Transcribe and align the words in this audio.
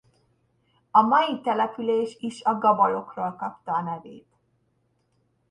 A 0.91 1.01
mai 1.01 1.41
település 1.41 2.15
is 2.19 2.43
a 2.43 2.57
gabalokról 2.57 3.31
kapta 3.35 3.73
a 3.75 3.81
nevét. 3.81 4.37